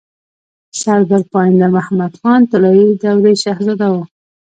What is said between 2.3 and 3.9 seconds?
طلايي دورې شهزاده